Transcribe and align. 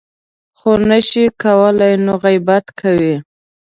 خو 0.57 0.71
نه 0.89 0.99
شي 1.07 1.23
کولی 1.41 1.93
نو 2.05 2.13
غیبت 2.23 2.65
کوي. 2.79 3.15